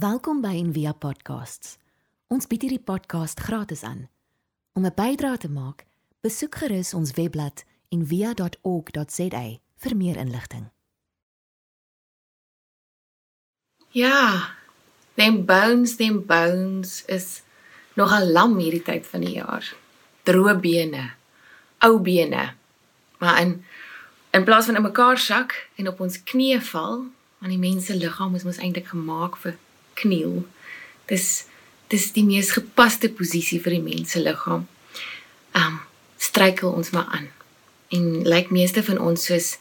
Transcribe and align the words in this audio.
Welkom 0.00 0.38
by 0.40 0.54
Envia 0.56 0.94
Podcasts. 0.96 1.74
Ons 2.32 2.46
bied 2.48 2.62
hierdie 2.64 2.80
podcast 2.80 3.42
gratis 3.44 3.82
aan. 3.84 4.06
Om 4.72 4.86
'n 4.86 4.94
bydrae 4.96 5.36
te 5.36 5.50
maak, 5.50 5.84
besoek 6.24 6.54
gerus 6.54 6.94
ons 6.94 7.12
webblad 7.18 7.64
en 7.92 8.06
via.org.za 8.06 9.44
vir 9.76 9.96
meer 9.96 10.16
inligting. 10.16 10.70
Ja, 13.88 14.54
them 15.14 15.44
bones, 15.44 15.96
them 15.96 16.24
bones 16.26 17.04
is 17.04 17.42
nogal 17.94 18.32
lam 18.32 18.56
hierdie 18.58 18.82
tyd 18.82 19.06
van 19.06 19.20
die 19.20 19.34
jaar. 19.34 19.74
Droë 20.22 20.60
bene, 20.60 21.12
ou 21.78 22.00
bene. 22.00 22.54
Maar 23.18 23.40
in 23.40 23.64
in 24.30 24.44
plaas 24.44 24.64
van 24.64 24.76
in 24.76 24.82
mekaar 24.82 25.18
sak 25.18 25.68
en 25.76 25.88
op 25.88 26.00
ons 26.00 26.22
knieë 26.22 26.60
val, 26.60 27.04
aan 27.40 27.48
die 27.48 27.58
mens 27.58 27.84
se 27.86 27.94
liggaam 27.94 28.34
is 28.34 28.44
mos 28.44 28.58
eintlik 28.58 28.86
gemaak 28.86 29.36
vir 29.36 29.58
kniel. 30.02 30.42
Dis 31.10 31.46
dis 31.90 32.12
die 32.14 32.22
mees 32.22 32.52
gepaste 32.54 33.10
posisie 33.10 33.58
vir 33.62 33.74
die 33.78 33.82
mens 33.82 34.14
se 34.14 34.22
liggaam. 34.22 34.66
Um 35.58 35.80
struikel 36.20 36.70
ons 36.70 36.92
maar 36.94 37.08
aan. 37.16 37.30
En 37.90 38.04
lyk 38.22 38.28
like 38.30 38.54
meeste 38.54 38.82
van 38.86 39.00
ons 39.00 39.24
soos 39.26 39.56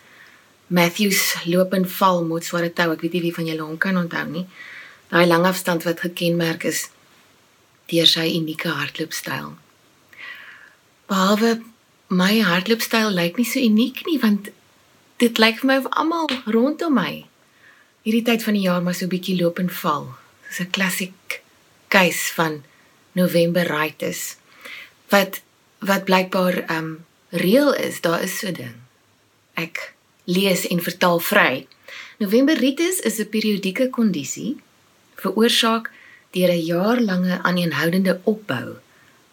Matthews 0.68 1.22
loop 1.50 1.74
en 1.74 1.88
val 1.90 2.22
met 2.28 2.46
sware 2.46 2.70
tou. 2.74 2.92
Ek 2.94 3.02
weet 3.02 3.18
nie 3.18 3.24
wie 3.30 3.34
van 3.34 3.48
julle 3.50 3.66
hom 3.66 3.80
kan 3.82 3.98
onthou 3.98 4.26
nie. 4.30 4.46
Daai 5.10 5.26
lang 5.26 5.48
afstand 5.50 5.88
wat 5.88 6.04
gekenmerk 6.06 6.68
is 6.70 6.90
deur 7.90 8.06
sy 8.06 8.28
unieke 8.38 8.70
hardloopstyl. 8.70 9.56
Behalwe 11.10 11.56
my 12.10 12.36
hardloopstyl 12.46 13.10
lyk 13.18 13.42
nie 13.42 13.50
so 13.50 13.62
uniek 13.62 14.04
nie 14.06 14.20
want 14.22 14.52
dit 15.22 15.42
lyk 15.42 15.64
vir 15.64 15.72
my 15.72 15.78
of 15.82 15.90
almal 15.98 16.30
rondom 16.46 16.94
my 16.98 17.24
hierdie 18.06 18.26
tyd 18.26 18.46
van 18.46 18.58
die 18.58 18.66
jaar 18.66 18.82
maar 18.86 18.96
so 18.98 19.06
'n 19.06 19.14
bietjie 19.16 19.40
loop 19.42 19.60
en 19.60 19.70
val. 19.70 20.06
Dis 20.50 20.60
'n 20.60 20.70
klassiek 20.70 21.42
case 21.88 22.34
van 22.34 22.64
November 23.12 23.66
rightus. 23.68 24.36
Wat 25.10 25.42
wat 25.80 26.04
blykbaar 26.04 26.78
um 26.78 27.06
reël 27.30 27.74
is, 27.74 28.02
daar 28.02 28.22
is 28.22 28.38
so 28.40 28.52
ding. 28.52 28.76
Ek 29.54 29.94
lees 30.24 30.68
en 30.68 30.82
vertaal 30.82 31.20
vry. 31.20 31.68
Novemberitis 32.18 33.00
is 33.00 33.20
'n 33.20 33.30
periodieke 33.30 33.90
kondisie 33.90 34.58
veroorsaak 35.16 35.92
deur 36.32 36.52
'n 36.52 36.66
jaarlange 36.66 37.42
aaneenhoudende 37.42 38.20
opbou 38.24 38.78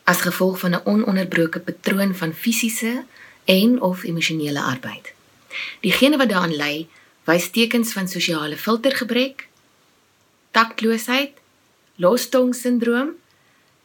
as 0.05 0.21
gevolg 0.21 0.59
van 0.59 0.75
'n 0.75 0.85
ononderbroke 0.85 1.61
patroon 1.61 2.15
van 2.15 2.35
fisiese 2.35 3.05
en 3.45 3.81
of 3.81 4.03
emosionele 4.03 4.63
arbeid. 4.63 5.13
Diegene 5.81 6.17
wat 6.17 6.29
daaraan 6.29 6.57
ly, 6.57 6.87
wys 7.25 7.51
tekens 7.51 7.93
van 7.93 8.09
sosiale 8.09 8.57
filtergebrek, 8.57 9.49
taktloosheid, 10.57 11.37
lostong-sindroom 12.01 13.11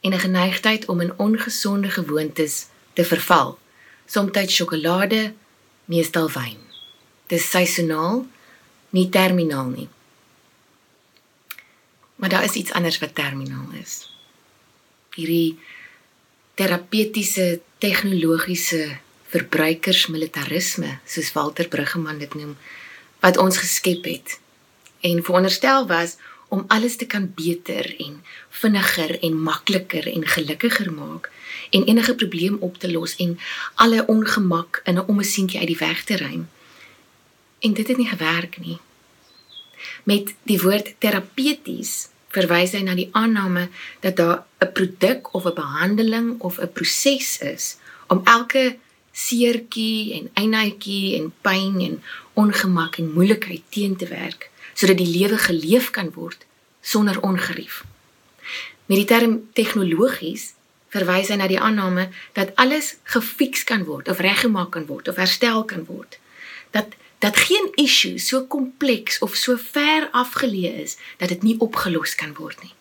en 0.02 0.14
'n 0.14 0.26
geneigtheid 0.26 0.86
om 0.86 1.02
in 1.02 1.14
ongesonde 1.18 1.90
gewoontes 1.90 2.66
te 2.94 3.04
verval, 3.04 3.60
soms 4.06 4.56
sjokolade, 4.56 5.34
meestal 5.86 6.30
wyn. 6.32 6.60
Dis 7.28 7.50
seisoonaal, 7.50 8.28
nie 8.90 9.10
terminaal 9.10 9.70
nie. 9.70 9.90
Maar 12.16 12.30
daar 12.30 12.44
is 12.44 12.54
iets 12.54 12.72
anders 12.72 13.00
wat 13.00 13.16
terminaal 13.16 13.72
is. 13.82 14.14
Hierdie 15.16 15.60
terapeutiese 16.54 17.60
tegnologiese 17.78 18.98
verbruikersmilitarisme, 19.28 21.00
soos 21.06 21.32
Walter 21.32 21.68
Bruggeman 21.68 22.18
dit 22.18 22.34
noem, 22.34 22.58
wat 23.20 23.38
ons 23.38 23.58
geskep 23.58 24.04
het 24.06 24.40
en 25.02 25.24
veronderstel 25.24 25.88
was 25.88 26.18
om 26.52 26.66
alles 26.68 26.96
te 27.00 27.06
kan 27.08 27.32
beter 27.36 27.88
en 28.04 28.18
vinniger 28.50 29.12
en 29.24 29.36
makliker 29.40 30.08
en 30.12 30.26
gelukkiger 30.28 30.92
maak 30.92 31.30
en 31.70 31.86
enige 31.88 32.16
probleem 32.16 32.58
op 32.60 32.78
te 32.78 32.92
los 32.92 33.16
en 33.16 33.38
alle 33.76 34.04
ongemak 34.08 34.82
in 34.84 35.00
'n 35.00 35.08
ommesientjie 35.08 35.60
uit 35.60 35.68
die 35.68 35.84
weg 35.88 36.04
te 36.04 36.18
ruim. 36.18 36.50
En 37.60 37.74
dit 37.74 37.88
het 37.88 37.98
nie 37.98 38.08
gewerk 38.08 38.60
nie. 38.60 38.78
Met 40.04 40.36
die 40.44 40.62
woord 40.62 40.94
terapeuties 41.00 42.10
verwys 42.28 42.72
hy 42.72 42.84
na 42.84 42.96
die 42.96 43.10
aanname 43.12 43.70
dat 44.00 44.16
daar 44.16 44.44
'n 44.60 44.72
produk 44.74 45.34
of 45.34 45.46
'n 45.46 45.54
behandeling 45.56 46.40
of 46.40 46.60
'n 46.60 46.72
proses 46.72 47.40
is 47.40 47.78
om 48.08 48.22
elke 48.24 48.78
seertjie 49.12 50.14
en 50.14 50.30
eenheidjie 50.34 51.16
en 51.16 51.34
pyn 51.42 51.80
en 51.82 52.04
ongemak 52.34 52.98
en 52.98 53.14
moeilikheid 53.14 53.64
teen 53.70 53.96
te 53.96 54.08
werk 54.08 54.51
sodat 54.82 54.98
die 54.98 55.12
lewe 55.14 55.38
geleef 55.38 55.92
kan 55.94 56.10
word 56.16 56.48
sonder 56.82 57.20
ongerief. 57.22 57.84
Met 58.90 58.98
die 58.98 59.06
term 59.06 59.36
tegnologies 59.54 60.54
verwys 60.92 61.30
hy 61.30 61.38
na 61.38 61.48
die 61.48 61.60
aanname 61.62 62.08
dat 62.34 62.56
alles 62.62 62.96
gefiks 63.14 63.62
kan 63.70 63.86
word 63.86 64.10
of 64.10 64.24
reggemaak 64.26 64.74
kan 64.74 64.88
word 64.90 65.12
of 65.12 65.22
herstel 65.22 65.62
kan 65.70 65.86
word. 65.86 66.18
Dat 66.74 66.98
dat 67.22 67.38
geen 67.38 67.68
issue 67.78 68.18
so 68.18 68.48
kompleks 68.50 69.20
of 69.22 69.36
so 69.38 69.54
ver 69.54 70.08
afgeleë 70.18 70.72
is 70.82 70.96
dat 71.22 71.30
dit 71.30 71.44
nie 71.46 71.60
opgelos 71.62 72.16
kan 72.18 72.34
word 72.34 72.58
nie. 72.66 72.74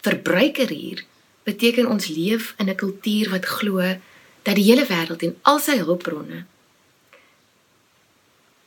Verbruiker 0.00 0.72
hier 0.72 1.04
beteken 1.44 1.90
ons 1.92 2.08
leef 2.08 2.54
in 2.56 2.70
'n 2.72 2.80
kultuur 2.80 3.28
wat 3.30 3.44
glo 3.44 3.76
dat 4.42 4.56
die 4.56 4.64
hele 4.64 4.86
wêreld 4.88 5.22
en 5.22 5.36
al 5.42 5.60
sy 5.60 5.76
hulpbronne 5.84 6.46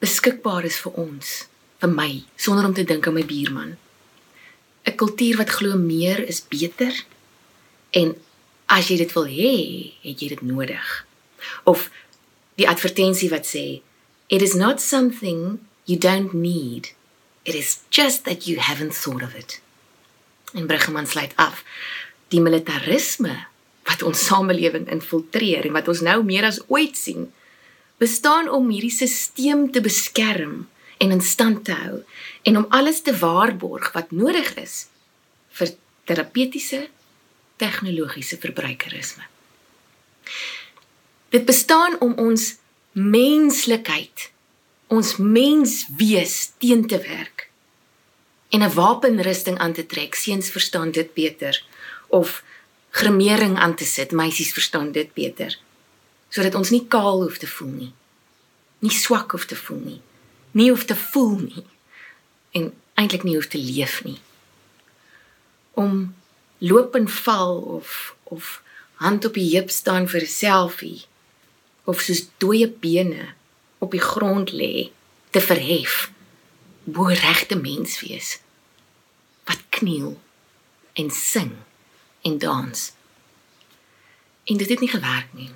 beskikbaar 0.04 0.66
is 0.68 0.78
vir 0.84 0.94
ons, 1.00 1.48
vir 1.84 1.92
my, 1.92 2.12
sonder 2.40 2.66
om 2.66 2.76
te 2.76 2.86
dink 2.88 3.08
aan 3.08 3.18
my 3.20 3.26
buurman. 3.28 3.76
'n 4.88 4.96
Kultuur 5.00 5.38
wat 5.38 5.56
glo 5.58 5.78
meer 5.78 6.20
is 6.28 6.40
beter 6.40 6.94
en 7.92 8.16
as 8.68 8.88
jy 8.88 8.98
dit 8.98 9.12
wil 9.14 9.28
hê, 9.28 9.56
het 10.04 10.20
jy 10.20 10.28
dit 10.34 10.42
nodig. 10.42 11.06
Of 11.64 11.90
die 12.56 12.68
advertensie 12.68 13.30
wat 13.30 13.46
sê 13.48 13.82
it 14.28 14.42
is 14.42 14.56
not 14.56 14.82
something 14.82 15.60
you 15.86 15.98
don't 16.00 16.34
need. 16.34 16.94
It 17.44 17.56
is 17.56 17.84
just 17.90 18.24
that 18.24 18.48
you 18.48 18.60
haven't 18.60 18.96
thought 18.96 19.24
of 19.24 19.36
it. 19.36 19.60
En 20.54 20.68
Bruggeman 20.68 21.08
sluit 21.08 21.34
af 21.36 21.64
die 22.32 22.42
militarisme 22.42 23.46
wat 23.84 24.04
ons 24.04 24.26
samelewing 24.26 24.88
infiltreer 24.88 25.66
en 25.68 25.76
wat 25.76 25.88
ons 25.88 26.02
nou 26.02 26.24
meer 26.24 26.48
as 26.48 26.62
ooit 26.68 26.98
sien 26.98 27.32
bestaan 28.00 28.50
om 28.50 28.72
hierdie 28.72 28.92
stelsel 28.92 29.68
te 29.72 29.82
beskerm 29.84 30.68
en 30.98 31.12
in 31.12 31.22
stand 31.22 31.66
te 31.66 31.74
hou 31.74 32.04
en 32.44 32.58
om 32.58 32.66
alles 32.70 33.02
te 33.02 33.18
waarborg 33.18 33.92
wat 33.92 34.12
nodig 34.12 34.54
is 34.56 34.88
vir 35.50 35.76
terapeutiese 36.04 36.88
tegnologiese 37.56 38.38
verbruikerisme. 38.38 39.24
Dit 41.30 41.46
bestaan 41.46 42.00
om 42.00 42.14
ons 42.22 42.56
menslikheid, 42.92 44.30
ons 44.88 45.16
menswees 45.18 46.52
teen 46.62 46.86
te 46.88 47.00
werk 47.02 47.50
en 48.54 48.62
'n 48.62 48.74
wapenrusting 48.74 49.58
aan 49.58 49.74
te 49.74 49.86
trek. 49.86 50.16
Seuns 50.16 50.50
verstaan 50.50 50.92
dit 50.92 51.14
beter 51.14 51.66
of 52.08 52.44
gremering 52.90 53.58
aan 53.58 53.76
te 53.76 53.86
sit. 53.86 54.12
Meisies 54.12 54.54
verstaan 54.54 54.92
dit 54.92 55.14
beter 55.14 55.60
sodat 56.30 56.56
ons 56.56 56.70
nie 56.70 56.88
kaal 56.88 57.22
hoef 57.22 57.38
te 57.38 57.48
voel 57.48 57.70
nie. 57.70 57.94
Nie 58.80 58.92
swak 58.92 59.32
hoef 59.32 59.46
te 59.46 59.56
voel 59.56 59.82
nie. 59.86 60.02
Nie 60.54 60.70
hoef 60.70 60.86
te 60.86 60.96
voel 60.96 61.38
nie 61.42 61.66
en 62.54 62.70
eintlik 62.94 63.24
nie 63.26 63.36
hoef 63.36 63.50
te 63.50 63.58
leef 63.58 64.04
nie. 64.06 64.20
Om 65.74 66.14
loop 66.58 66.96
en 66.96 67.10
val 67.10 67.58
of 67.78 68.16
of 68.24 68.62
hand 69.02 69.26
op 69.26 69.34
die 69.34 69.50
heup 69.56 69.70
staan 69.70 70.06
vir 70.08 70.22
'n 70.22 70.36
selfie 70.36 71.06
of 71.84 72.02
soos 72.02 72.22
dooie 72.38 72.70
bene 72.70 73.34
op 73.78 73.92
die 73.92 74.06
grond 74.12 74.52
lê 74.52 74.92
te 75.30 75.42
verhef 75.42 76.12
bo 76.84 77.04
regte 77.08 77.56
mens 77.56 78.00
wees 78.00 78.40
wat 79.44 79.62
kniel 79.70 80.20
en 80.94 81.10
sing 81.12 81.52
en 82.22 82.38
dans 82.38 82.94
en 84.44 84.58
dit 84.58 84.70
het 84.70 84.80
nie 84.80 84.94
gewerk 84.96 85.34
nie 85.34 85.52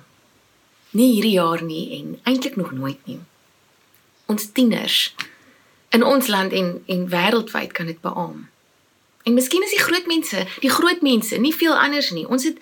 nie 0.90 1.12
hierdie 1.12 1.36
jaar 1.36 1.62
nie 1.62 1.84
en 1.98 2.14
eintlik 2.22 2.56
nog 2.56 2.72
nooit 2.72 3.06
nie. 3.06 3.20
Ons 4.28 4.50
tieners 4.52 5.14
in 5.96 6.04
ons 6.04 6.26
land 6.28 6.52
en 6.52 6.70
en 6.86 7.08
wêreldwyd 7.08 7.72
kan 7.72 7.88
dit 7.88 8.00
beamoen. 8.04 8.46
En 9.24 9.34
miskien 9.34 9.64
is 9.64 9.74
die 9.76 9.84
groot 9.84 10.06
mense, 10.06 10.46
die 10.60 10.72
groot 10.72 11.00
mense, 11.04 11.36
nie 11.36 11.54
veel 11.54 11.76
anders 11.76 12.10
nie. 12.16 12.26
Ons 12.28 12.44
het 12.48 12.60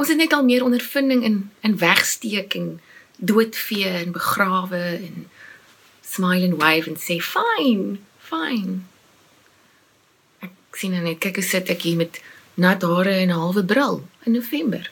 ons 0.00 0.08
het 0.08 0.16
net 0.16 0.32
al 0.32 0.46
meer 0.46 0.64
ondervinding 0.64 1.24
in 1.26 1.36
in 1.66 1.76
wegsteek 1.78 2.54
en 2.54 2.80
doodvee 3.16 3.90
en 4.04 4.12
begrawe 4.12 4.82
en 5.08 5.26
smile 6.06 6.46
and 6.48 6.62
wave 6.62 6.88
and 6.88 7.00
say 7.00 7.18
fine, 7.20 7.98
fine. 8.18 8.80
Ek 10.40 10.78
sien 10.78 10.96
net 10.96 11.20
kyk 11.22 11.42
hoe 11.42 11.44
sit 11.44 11.70
ek 11.70 11.84
hier 11.86 11.98
met 12.00 12.22
nat 12.54 12.82
hare 12.82 13.18
en 13.18 13.28
'n 13.28 13.38
halwe 13.42 13.64
bril 13.64 14.02
in 14.24 14.32
November. 14.32 14.90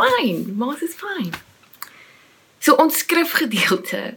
Fine, 0.00 0.52
mos 0.56 0.82
is 0.82 0.96
fine. 0.96 1.32
So 2.58 2.74
ons 2.74 2.98
skrifgedeelte 2.98 4.16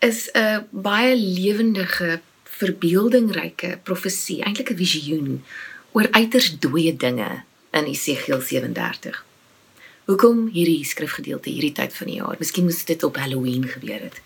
is 0.00 0.30
'n 0.32 0.66
baie 0.70 1.16
lewendige 1.16 2.20
verbeeldingryke 2.44 3.78
profesie, 3.82 4.42
eintlik 4.42 4.70
'n 4.70 4.76
visioen 4.76 5.44
oor 5.92 6.08
uiters 6.10 6.58
dooie 6.58 6.96
dinge 6.96 7.42
in 7.70 7.84
Esegiel 7.84 8.40
37. 8.40 9.24
Hoekom 10.04 10.48
hierdie 10.52 10.84
skrifgedeelte 10.84 11.50
hierdie 11.50 11.72
tyd 11.72 11.94
van 11.94 12.06
die 12.06 12.16
jaar? 12.16 12.36
Miskien 12.38 12.64
moes 12.64 12.84
dit 12.84 13.02
op 13.02 13.16
Halloween 13.16 13.68
gebeur 13.68 14.00
het. 14.00 14.20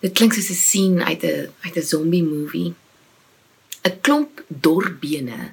Dit 0.00 0.12
klink 0.12 0.32
soos 0.32 0.50
'n 0.50 0.54
scene 0.54 1.04
uit 1.04 1.22
'n 1.24 1.50
uit 1.60 1.76
'n 1.76 1.82
zombie 1.82 2.22
movie. 2.22 2.74
'n 3.82 4.00
Klomp 4.00 4.44
dorbene 4.48 5.52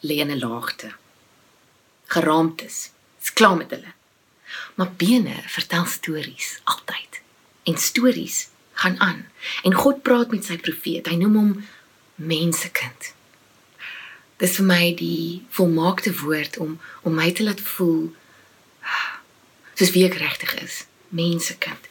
lê 0.00 0.14
in 0.24 0.30
'n 0.30 0.38
laagte. 0.38 0.92
Geraamtes. 2.06 2.90
Dit's 3.18 3.32
klaar 3.32 3.56
met 3.56 3.70
hulle. 3.70 3.92
Maar 4.74 4.92
bene 4.96 5.34
vertel 5.46 5.84
stories 5.84 6.60
altyd. 6.64 7.15
En 7.66 7.78
stories 7.82 8.46
gaan 8.78 9.00
aan. 9.00 9.24
En 9.66 9.74
God 9.74 10.02
praat 10.06 10.30
met 10.30 10.44
sy 10.46 10.58
profeet. 10.62 11.08
Hy 11.08 11.18
noem 11.18 11.36
hom 11.40 11.52
mensekind. 12.16 13.12
Dis 14.40 14.58
vir 14.58 14.66
my 14.68 14.92
die 14.96 15.42
volmaakte 15.56 16.12
woord 16.20 16.58
om 16.62 16.76
om 17.08 17.14
my 17.16 17.30
te 17.32 17.44
laat 17.46 17.60
voel 17.60 18.10
soos 19.76 19.92
wie 19.92 20.06
ek 20.08 20.18
regtig 20.20 20.54
is, 20.62 20.84
mensekind. 21.12 21.88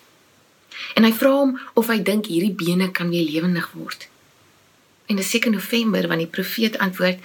En 0.97 1.05
hy 1.05 1.11
vra 1.13 1.31
hom 1.37 1.55
of 1.77 1.89
hy 1.91 1.99
dink 2.05 2.29
hierdie 2.29 2.53
bene 2.53 2.89
kan 2.93 3.11
weer 3.13 3.25
lewendig 3.25 3.67
word. 3.77 4.07
En 5.05 5.19
dis 5.19 5.29
seker 5.29 5.53
November 5.53 6.07
wanneer 6.09 6.29
die 6.29 6.37
profeet 6.37 6.77
antwoord 6.81 7.21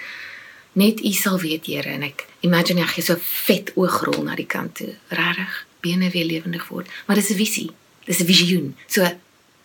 net 0.72 1.00
u 1.04 1.12
sal 1.16 1.40
weet 1.42 1.66
Here 1.66 1.90
en 1.90 2.04
ek 2.06 2.26
imagine 2.46 2.84
hy 2.84 2.88
gee 2.92 3.04
so 3.04 3.16
vet 3.20 3.72
oogrol 3.76 4.22
na 4.24 4.36
die 4.38 4.48
kant 4.48 4.76
toe. 4.80 4.92
Regtig, 5.08 5.64
bene 5.84 6.10
weer 6.12 6.28
lewendig 6.28 6.68
word. 6.68 6.88
Maar 7.06 7.20
dis 7.20 7.30
'n 7.30 7.40
visie. 7.40 7.70
Dis 8.10 8.22
'n 8.22 8.26
visioen. 8.26 8.74
So 8.90 9.06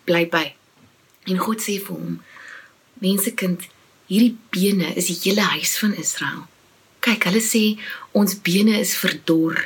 bly 0.06 0.30
by. 0.30 0.54
En 1.32 1.38
God 1.38 1.60
sê 1.62 1.80
vir 1.82 1.96
hom: 1.96 2.22
"Mensekind, 3.02 3.62
hierdie 4.08 4.38
bene 4.54 4.94
is 4.96 5.10
die 5.10 5.18
hele 5.24 5.46
huis 5.56 5.78
van 5.82 5.96
Israel. 5.98 6.46
Kyk, 7.06 7.28
hulle 7.30 7.42
sê 7.42 7.64
ons 8.18 8.38
bene 8.46 8.78
is 8.80 8.96
verdor 8.98 9.60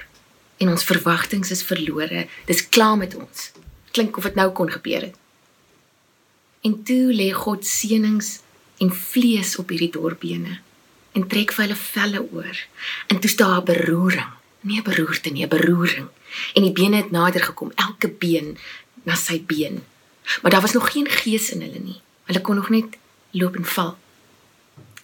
en 0.60 0.72
ons 0.72 0.84
verwagtinge 0.84 1.52
is 1.56 1.64
verlore. 1.64 2.28
Dis 2.48 2.66
klaar 2.68 2.98
met 3.00 3.16
ons. 3.16 3.52
Klink 3.96 4.18
of 4.20 4.28
dit 4.28 4.40
nou 4.40 4.50
kon 4.56 4.72
gebeur 4.72 5.08
het. 5.08 5.16
En 6.68 6.76
toe 6.84 7.14
lê 7.16 7.30
God 7.36 7.64
seënings 7.68 8.40
en 8.84 8.92
vlees 8.92 9.56
op 9.60 9.72
hierdie 9.72 9.94
dorpbene 9.96 10.60
en 11.16 11.26
trek 11.32 11.54
vir 11.56 11.66
hulle 11.66 11.80
velle 11.80 12.22
oor. 12.28 12.60
En 13.08 13.20
toe 13.20 13.32
staan 13.32 13.62
'n 13.62 13.66
beroering, 13.66 14.32
nie 14.62 14.80
'n 14.80 14.84
beroerte 14.84 15.30
nie, 15.32 15.46
'n 15.46 15.50
beroering. 15.50 16.10
En 16.54 16.62
die 16.62 16.72
bene 16.72 16.96
het 16.96 17.12
nader 17.12 17.44
gekom, 17.44 17.72
elke 17.76 18.10
been 18.10 18.58
na 19.04 19.16
sy 19.16 19.44
been. 19.46 19.84
Maar 20.42 20.52
daar 20.52 20.62
was 20.62 20.74
nog 20.78 20.92
geen 20.92 21.08
gees 21.08 21.50
in 21.50 21.62
hulle 21.62 21.80
nie. 21.80 22.02
Hulle 22.24 22.42
kon 22.42 22.56
nog 22.56 22.70
net 22.70 22.98
loop 23.32 23.56
en 23.56 23.66
val. 23.66 23.98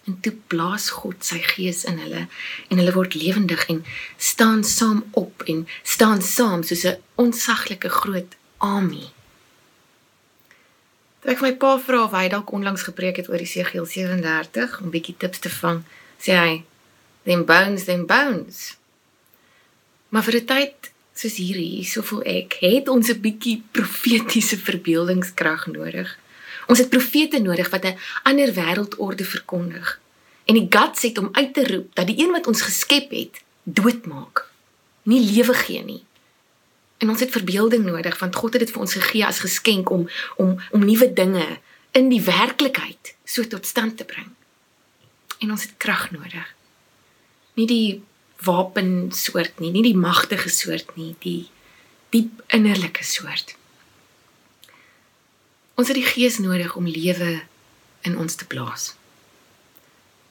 En 0.06 0.20
toe 0.20 0.32
blaas 0.46 0.90
God 0.90 1.24
sy 1.26 1.40
gees 1.42 1.84
in 1.84 1.98
hulle 1.98 2.26
en 2.68 2.78
hulle 2.78 2.94
word 2.94 3.16
lewendig 3.18 3.66
en 3.72 3.82
staan 4.16 4.62
saam 4.64 5.02
op 5.18 5.42
en 5.50 5.66
staan 5.82 6.22
saam 6.22 6.62
soos 6.62 6.84
'n 6.86 7.00
onsaglike 7.14 7.88
groot 7.88 8.36
army. 8.58 9.10
Toe 11.20 11.30
ek 11.34 11.40
my 11.40 11.52
pa 11.58 11.78
vra 11.78 12.04
of 12.04 12.12
hy 12.12 12.28
dalk 12.28 12.52
onlangs 12.52 12.82
gepreek 12.86 13.16
het 13.16 13.28
oor 13.28 13.42
die 13.42 13.50
Segiel 13.50 13.86
37 13.86 14.80
om 14.80 14.90
bietjie 14.90 15.16
tips 15.18 15.38
te 15.38 15.50
vang, 15.50 15.82
sê 16.22 16.32
hy, 16.38 16.64
"Them 17.24 17.44
bones, 17.44 17.84
them 17.84 18.06
bones." 18.06 18.76
Maar 20.08 20.22
vir 20.22 20.36
'n 20.36 20.46
tyd 20.46 20.92
soos 21.16 21.36
hierdie, 21.40 21.84
so 21.88 22.04
voel 22.04 22.22
ek, 22.28 22.58
het 22.60 22.88
ons 22.92 23.08
'n 23.08 23.20
bietjie 23.20 23.62
profetiese 23.72 24.58
verbeeldingskrag 24.58 25.66
nodig. 25.66 26.18
Ons 26.68 26.78
het 26.78 26.90
profete 26.90 27.38
nodig 27.38 27.70
wat 27.70 27.84
'n 27.84 27.98
ander 28.22 28.52
wêreldorde 28.52 29.24
verkondig. 29.24 30.00
En 30.44 30.54
die 30.54 30.66
guts 30.70 31.02
het 31.02 31.18
om 31.18 31.28
uit 31.32 31.54
te 31.54 31.66
roep 31.66 31.94
dat 31.94 32.06
die 32.06 32.18
een 32.18 32.30
wat 32.30 32.46
ons 32.46 32.62
geskep 32.62 33.10
het, 33.10 33.42
doodmaak. 33.62 34.46
Nie 35.02 35.20
lewe 35.20 35.54
gee 35.54 35.84
nie. 35.84 36.04
En 36.98 37.10
ons 37.10 37.20
het 37.20 37.30
verbeelding 37.30 37.84
nodig 37.84 38.18
want 38.18 38.36
God 38.36 38.52
het 38.52 38.62
dit 38.62 38.70
vir 38.70 38.80
ons 38.80 38.94
gegee 38.94 39.26
as 39.26 39.38
geskenk 39.38 39.90
om 39.90 40.08
om 40.36 40.60
om 40.70 40.84
nuwe 40.84 41.12
dinge 41.12 41.58
in 41.92 42.08
die 42.08 42.22
werklikheid 42.22 43.14
so 43.24 43.46
tot 43.46 43.66
stand 43.66 43.96
te 43.96 44.04
bring. 44.04 44.30
En 45.38 45.50
ons 45.50 45.62
het 45.62 45.74
krag 45.76 46.10
nodig. 46.10 46.54
Nie 47.54 47.66
die 47.66 48.02
wapen 48.44 49.12
soort 49.12 49.58
nie, 49.60 49.70
nie 49.70 49.82
die 49.82 49.96
magtige 49.96 50.48
soort 50.48 50.96
nie, 50.96 51.14
die 51.24 51.48
diep 52.14 52.42
innerlike 52.54 53.04
soort. 53.04 53.56
Ons 55.76 55.88
het 55.92 55.96
die 55.98 56.06
gees 56.06 56.38
nodig 56.38 56.76
om 56.76 56.88
lewe 56.88 57.42
in 58.06 58.16
ons 58.16 58.34
te 58.34 58.46
blaas. 58.46 58.94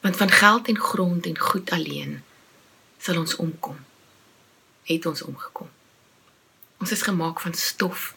Want 0.00 0.16
van 0.16 0.30
geld 0.30 0.68
en 0.68 0.78
grond 0.78 1.26
en 1.26 1.38
goed 1.38 1.70
alleen 1.70 2.22
sal 2.98 3.18
ons 3.18 3.36
omkom. 3.36 3.78
Het 4.86 5.06
ons 5.06 5.22
omgekom. 5.22 5.70
Ons 6.78 6.92
is 6.92 7.02
gemaak 7.02 7.40
van 7.40 7.54
stof 7.54 8.14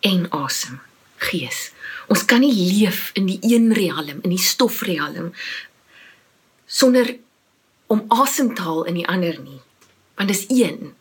en 0.00 0.26
asem, 0.30 0.80
gees. 1.16 1.70
Ons 2.06 2.24
kan 2.24 2.40
nie 2.40 2.52
leef 2.52 3.10
in 3.14 3.26
die 3.26 3.38
een 3.40 3.72
riem, 3.72 4.20
in 4.22 4.32
die 4.32 4.42
stofriem 4.42 5.32
sonder 6.66 7.16
om 7.86 8.04
asem 8.08 8.54
te 8.54 8.62
haal 8.62 8.84
in 8.84 8.94
die 8.94 9.06
ander 9.08 9.38
nie. 9.40 9.60
Want 10.14 10.28
dis 10.28 10.44
een. 10.48 10.94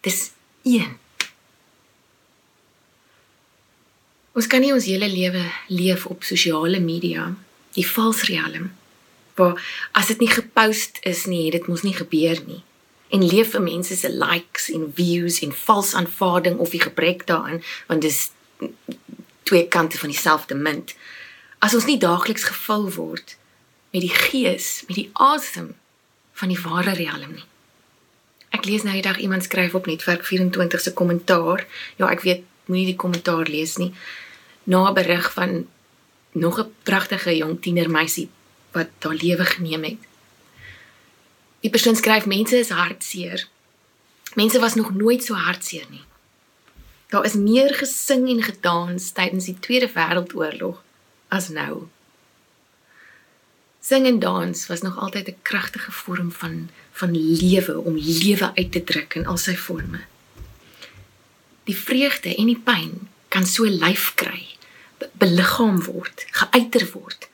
Dis 0.00 0.30
een. 0.62 0.98
Ons 4.32 4.46
kan 4.48 4.62
nie 4.64 4.72
ons 4.72 4.88
hele 4.88 5.08
lewe 5.12 5.42
leef 5.68 6.06
op 6.08 6.24
sosiale 6.24 6.80
media, 6.80 7.34
die 7.76 7.84
vals 7.84 8.22
riem. 8.30 8.70
Waar 9.36 9.60
as 9.92 10.08
dit 10.08 10.24
nie 10.24 10.30
gepost 10.32 11.02
is 11.08 11.26
nie, 11.28 11.44
het 11.44 11.60
dit 11.60 11.68
mos 11.68 11.84
nie 11.84 11.96
gebeur 11.96 12.40
nie. 12.46 12.62
En 13.12 13.24
leef 13.26 13.52
vir 13.52 13.64
mense 13.64 13.96
se 13.96 14.08
likes 14.08 14.70
en 14.72 14.88
views 14.96 15.42
en 15.44 15.52
vals 15.52 15.92
aanvaarding 15.94 16.56
of 16.64 16.72
die 16.72 16.80
gebrek 16.80 17.26
daaraan, 17.28 17.60
want 17.86 18.00
dis 18.00 18.30
twee 19.42 19.68
kante 19.68 19.98
van 20.00 20.08
dieselfde 20.08 20.56
munt. 20.56 20.94
As 21.60 21.76
ons 21.76 21.84
nie 21.84 21.98
daagliks 22.00 22.48
gevul 22.48 22.88
word 22.96 23.36
met 23.92 24.00
die 24.00 24.16
gees, 24.16 24.80
met 24.88 24.96
die 24.96 25.10
asem 25.12 25.74
van 26.42 26.50
die 26.50 26.58
ware 26.58 26.96
riem 26.98 27.36
nie. 27.36 27.44
Ek 28.52 28.66
lees 28.66 28.82
nou 28.84 28.94
eendag 28.96 29.20
iemand 29.22 29.46
skryf 29.46 29.76
op 29.78 29.86
netwerk 29.86 30.26
24 30.26 30.80
se 30.82 30.92
kommentaar. 30.92 31.64
Ja, 31.96 32.10
ek 32.10 32.24
weet 32.26 32.42
moenie 32.66 32.90
die 32.90 32.98
kommentaar 32.98 33.46
lees 33.46 33.78
nie. 33.78 33.92
Na 34.66 34.90
'n 34.90 34.94
berig 34.94 35.32
van 35.32 35.66
nog 36.32 36.58
'n 36.58 36.72
pragtige 36.82 37.36
jong 37.36 37.62
tienermeisie 37.62 38.28
wat 38.72 38.90
haar 39.00 39.14
lewe 39.14 39.44
geneem 39.44 39.84
het. 39.84 40.02
Die 41.60 41.70
persoon 41.70 41.96
skryf 41.96 42.26
mense 42.26 42.58
is 42.58 42.70
hartseer. 42.70 43.48
Mense 44.34 44.58
was 44.58 44.74
nog 44.74 44.94
nooit 44.94 45.24
so 45.24 45.34
hartseer 45.34 45.86
nie. 45.90 46.04
Daar 47.08 47.24
is 47.24 47.34
meer 47.34 47.74
gesing 47.74 48.28
en 48.28 48.42
gedans 48.42 49.12
tydens 49.12 49.44
die 49.44 49.58
Tweede 49.60 49.88
Wêreldoorlog 49.88 50.82
as 51.28 51.48
nou. 51.48 51.88
Sing 53.82 54.06
en 54.06 54.18
dans 54.18 54.66
was 54.66 54.82
nog 54.82 54.98
altyd 54.98 55.28
'n 55.28 55.42
kragtige 55.42 55.92
vorm 55.92 56.32
van 56.32 56.70
van 56.92 57.10
lewe 57.40 57.80
om 57.80 57.96
lewe 57.96 58.54
uit 58.54 58.72
te 58.72 58.84
druk 58.84 59.14
in 59.14 59.26
al 59.26 59.36
sy 59.36 59.56
forme. 59.56 60.00
Die 61.64 61.76
vreugde 61.76 62.34
en 62.34 62.46
die 62.46 62.62
pyn 62.64 63.08
kan 63.28 63.46
so 63.46 63.64
lyf 63.64 64.14
kry, 64.14 64.46
beliggaam 65.12 65.84
word, 65.84 66.26
geuiter 66.30 66.90
word. 66.92 67.28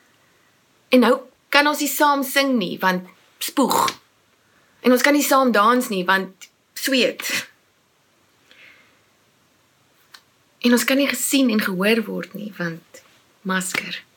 En 0.88 1.00
nou 1.00 1.20
kan 1.48 1.66
ons 1.66 1.78
nie 1.78 1.88
saam 1.88 2.22
sing 2.22 2.56
nie 2.58 2.78
want 2.78 3.08
spoeg. 3.38 4.00
En 4.80 4.92
ons 4.92 5.02
kan 5.02 5.12
nie 5.12 5.22
saam 5.22 5.52
dans 5.52 5.88
nie 5.88 6.04
want 6.04 6.48
sweet. 6.72 7.48
En 10.58 10.72
ons 10.72 10.84
kan 10.84 10.96
nie 10.96 11.08
gesien 11.08 11.50
en 11.50 11.60
gehoor 11.60 12.04
word 12.04 12.34
nie 12.34 12.52
want 12.56 13.02
masker. 13.42 14.07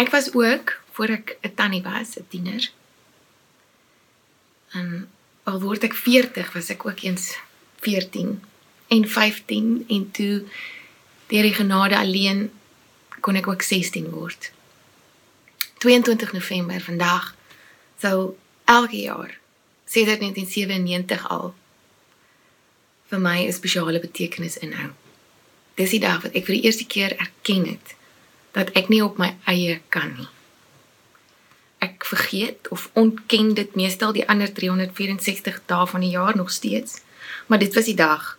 Ek 0.00 0.08
was 0.10 0.32
ook 0.32 0.80
voor 0.92 1.08
ek 1.08 1.36
'n 1.40 1.54
tannie 1.54 1.82
was, 1.82 2.16
'n 2.16 2.26
tiener. 2.28 2.70
En 4.72 5.08
al 5.42 5.60
word 5.60 5.82
ek 5.82 5.94
40, 5.94 6.52
was 6.52 6.68
ek 6.68 6.86
ook 6.86 7.00
eens 7.00 7.36
14 7.80 8.42
en 8.88 9.08
15 9.08 9.84
en 9.88 10.10
toe 10.10 10.42
deur 11.26 11.42
die 11.42 11.54
genade 11.54 11.96
alleen 11.96 12.50
kon 13.20 13.34
ek 13.34 13.46
ook 13.46 13.62
16 13.62 14.10
word. 14.10 14.52
22 15.78 16.32
November 16.32 16.80
vandag 16.80 17.34
sou 17.98 18.36
elke 18.64 18.96
jaar 18.96 19.38
sedert 19.84 20.20
1997 20.20 21.28
al 21.28 21.54
vir 23.08 23.20
my 23.20 23.46
'n 23.46 23.52
spesiale 23.52 24.00
betekenis 24.00 24.58
inhou. 24.58 24.90
Dis 25.74 25.90
die 25.90 26.00
dag 26.00 26.22
wat 26.22 26.32
ek 26.32 26.44
vir 26.44 26.54
die 26.54 26.64
eerste 26.64 26.86
keer 26.86 27.16
erken 27.16 27.66
het 27.66 27.99
dat 28.56 28.70
ek 28.78 28.88
nie 28.88 29.02
op 29.04 29.18
my 29.18 29.36
eie 29.50 29.80
kan 29.88 30.14
nie. 30.18 30.28
Ek 31.80 32.04
vergeet 32.04 32.68
of 32.68 32.90
ontken 32.92 33.54
dit 33.54 33.74
meestal 33.74 34.12
die 34.12 34.26
ander 34.28 34.52
364 34.52 35.62
dae 35.66 35.86
van 35.86 36.04
die 36.04 36.12
jaar 36.12 36.36
nog 36.36 36.50
steeds, 36.50 37.00
maar 37.46 37.58
dit 37.58 37.74
was 37.74 37.88
die 37.88 37.96
dag 37.96 38.36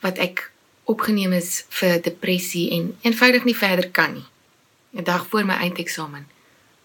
wat 0.00 0.18
ek 0.18 0.50
opgeneem 0.84 1.32
is 1.32 1.64
vir 1.68 2.00
depressie 2.04 2.70
en 2.76 2.92
eenvoudig 3.02 3.44
nie 3.44 3.56
verder 3.56 3.90
kan 3.90 4.12
nie. 4.12 4.28
'n 4.94 5.04
Dag 5.04 5.26
voor 5.26 5.44
my 5.44 5.54
eindeksamen 5.54 6.28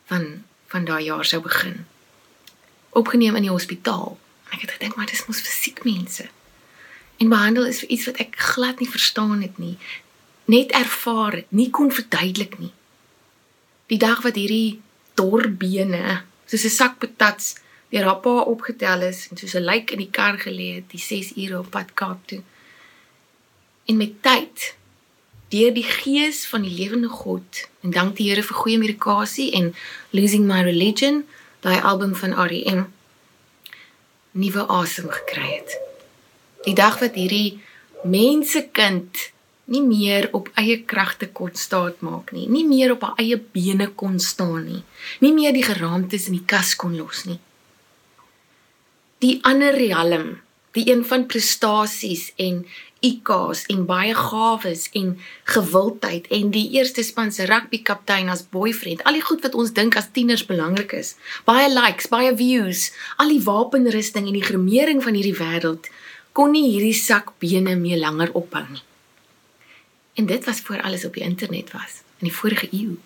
van 0.06 0.44
van 0.68 0.86
daai 0.86 1.04
jaar 1.04 1.26
sou 1.26 1.42
begin. 1.42 1.86
Opgeneem 2.90 3.36
in 3.36 3.42
die 3.42 3.52
hospitaal. 3.52 4.18
En 4.50 4.58
ek 4.58 4.62
het 4.62 4.72
gedink 4.72 4.96
maar 4.96 5.06
dis 5.06 5.26
mos 5.26 5.42
vir 5.42 5.54
siek 5.54 5.84
mense. 5.84 6.30
En 7.18 7.30
behandel 7.30 7.66
is 7.66 7.80
vir 7.80 7.90
iets 7.90 8.06
wat 8.06 8.18
ek 8.18 8.38
glad 8.38 8.80
nie 8.80 8.90
verstaan 8.90 9.42
het 9.42 9.58
nie. 9.58 9.78
Net 10.50 10.72
ervaar, 10.74 11.44
nie 11.54 11.70
kon 11.70 11.92
verduidelik 11.94 12.58
nie. 12.58 12.72
Die 13.90 14.00
dag 14.02 14.24
wat 14.26 14.38
hierdie 14.40 14.80
dorbene 15.20 16.24
soos 16.50 16.66
'n 16.66 16.78
sak 16.80 16.98
patats 16.98 17.56
deur 17.92 18.06
haar 18.06 18.22
pa 18.24 18.34
opgetel 18.54 19.02
is 19.12 19.28
en 19.30 19.38
soos 19.38 19.56
'n 19.56 19.68
lijk 19.70 19.92
in 19.92 20.02
die 20.06 20.14
kar 20.18 20.38
gelê 20.38 20.68
het, 20.78 20.90
die 20.90 21.00
6 21.00 21.38
ure 21.38 21.60
op 21.60 21.70
pad 21.70 21.94
Kaap 21.94 22.28
toe. 22.28 22.42
En 23.86 23.98
met 23.98 24.22
tyd 24.22 24.76
deur 25.50 25.74
die 25.74 25.84
gees 25.84 26.46
van 26.46 26.62
die 26.62 26.76
lewende 26.80 27.10
God 27.10 27.70
en 27.82 27.92
dank 27.92 28.16
die 28.16 28.30
Here 28.30 28.44
vir 28.44 28.58
goeie 28.58 28.78
medikasie 28.78 29.52
en 29.52 29.76
Losing 30.10 30.46
My 30.46 30.62
Religion, 30.62 31.26
daai 31.60 31.82
album 31.82 32.16
van 32.16 32.34
R.E.M. 32.34 32.86
nuwe 34.32 34.68
asem 34.68 35.10
gekry 35.10 35.50
het. 35.56 35.78
Die 36.64 36.74
dag 36.74 37.00
wat 37.00 37.14
hierdie 37.14 37.62
mensekind 38.04 39.32
nie 39.70 39.84
meer 39.86 40.30
op 40.34 40.50
eie 40.60 40.80
kragte 40.90 41.30
kon 41.34 41.54
staat 41.54 42.02
maak 42.06 42.34
nie, 42.36 42.48
nie 42.50 42.66
meer 42.68 42.96
op 42.96 43.06
haar 43.06 43.22
eie 43.22 43.38
bene 43.38 43.92
kon 43.96 44.20
staan 44.20 44.66
nie, 44.66 44.82
nie 45.22 45.34
meer 45.36 45.54
die 45.54 45.66
geraamtes 45.66 46.28
in 46.28 46.40
die 46.40 46.48
kas 46.56 46.76
kon 46.80 46.98
los 46.98 47.26
nie 47.30 47.40
die 49.20 49.40
ander 49.44 49.76
riem, 49.76 50.40
die 50.72 50.86
een 50.88 51.02
van 51.04 51.26
prestasies 51.28 52.30
en 52.40 52.62
IQ's 53.04 53.66
en 53.72 53.86
baie 53.88 54.14
gawes 54.16 54.86
en 54.96 55.14
gewildheid 55.52 56.28
en 56.36 56.52
die 56.56 56.66
eerste 56.76 57.04
span 57.04 57.32
se 57.36 57.48
rugby 57.48 57.82
kaptein 57.84 58.32
as 58.32 58.46
boyfriend, 58.52 59.04
al 59.08 59.16
die 59.20 59.24
goed 59.24 59.44
wat 59.44 59.56
ons 59.60 59.74
dink 59.76 59.96
as 60.00 60.12
tieners 60.16 60.46
belangrik 60.48 60.96
is. 60.96 61.16
Baie 61.48 61.68
likes, 61.72 62.08
baie 62.12 62.32
views, 62.36 62.90
al 63.20 63.32
die 63.32 63.44
wapenrusting 63.44 64.28
en 64.28 64.36
die 64.36 64.46
gremering 64.46 65.04
van 65.04 65.20
hierdie 65.20 65.38
wêreld 65.40 65.92
kon 66.36 66.54
nie 66.56 66.70
hierdie 66.70 66.96
sak 66.96 67.34
bene 67.44 67.76
meer 67.80 68.00
langer 68.00 68.32
ophou 68.38 68.64
nie. 68.70 68.84
En 70.20 70.26
dit 70.26 70.46
was 70.46 70.60
voor 70.60 70.82
alles 70.82 71.06
op 71.06 71.14
die 71.14 71.24
internet 71.24 71.72
was 71.72 72.02
in 72.18 72.28
die 72.28 72.34
vorige 72.36 72.68
eeu. 72.72 72.98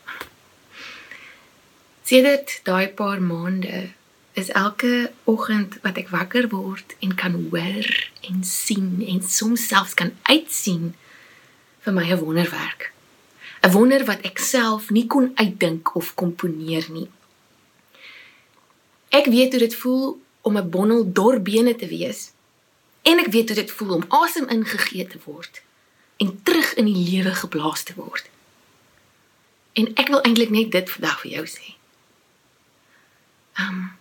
Sedert 2.03 2.60
daai 2.63 2.88
paar 2.89 3.22
maande 3.22 3.89
is 4.32 4.50
elke 4.50 5.12
oggend 5.24 5.77
wat 5.82 6.00
ek 6.01 6.10
wakker 6.10 6.48
word 6.50 6.96
en 7.05 7.13
kan 7.15 7.36
hoor 7.51 7.89
en 8.25 8.39
sien 8.43 9.03
en 9.08 9.22
soms 9.22 9.67
selfs 9.67 9.93
kan 9.93 10.10
uitsien 10.22 10.96
vir 11.86 11.93
my 11.93 12.05
'n 12.10 12.17
wonderwerk. 12.24 12.89
'n 13.62 13.72
Wonder 13.72 14.05
wat 14.05 14.25
ek 14.29 14.39
self 14.39 14.89
nie 14.89 15.05
kon 15.08 15.32
uitdink 15.36 15.96
of 15.96 16.15
komponeer 16.15 16.86
nie. 16.89 17.10
Ek 19.10 19.25
weet 19.25 19.51
hoe 19.51 19.60
dit 19.60 19.75
voel 19.75 20.17
om 20.41 20.58
'n 20.58 20.70
bondel 20.70 21.12
dor 21.13 21.41
bene 21.41 21.75
te 21.75 21.88
wees 21.88 22.32
en 23.01 23.20
ek 23.20 23.29
weet 23.29 23.48
hoe 23.48 23.62
dit 23.62 23.72
voel 23.72 23.93
om 23.93 24.05
asem 24.08 24.50
ingegee 24.50 25.08
te 25.08 25.22
word 25.25 25.62
en 26.24 26.39
terug 26.48 26.74
in 26.80 26.88
die 26.88 27.00
lewe 27.10 27.34
geblaas 27.36 27.84
te 27.84 27.96
word. 28.00 28.30
En 29.74 29.89
ek 30.00 30.08
wil 30.13 30.22
eintlik 30.24 30.53
net 30.53 30.72
dit 30.72 30.92
vandag 30.96 31.20
vir 31.24 31.36
jou 31.38 31.46
sê. 31.58 31.75
Um 33.60 33.92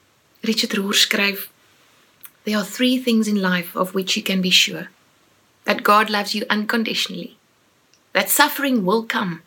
Richard 0.46 0.74
Rohr 0.78 0.94
skryf 0.94 1.48
There 2.44 2.58
are 2.58 2.66
three 2.66 2.98
things 2.98 3.28
in 3.28 3.40
life 3.40 3.76
of 3.76 3.94
which 3.94 4.16
you 4.16 4.22
can 4.22 4.40
be 4.42 4.50
sure. 4.50 4.88
That 5.64 5.84
God 5.84 6.10
loves 6.10 6.34
you 6.34 6.44
unconditionally. 6.50 7.36
That 8.12 8.30
suffering 8.30 8.84
will 8.84 9.04
come 9.04 9.42